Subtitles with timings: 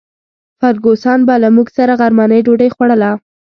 [0.59, 3.11] فرګوسن به له موږ سره غرمنۍ ډوډۍ خوړله.